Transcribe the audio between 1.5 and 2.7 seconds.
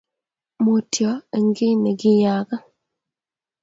kiy negiyaak.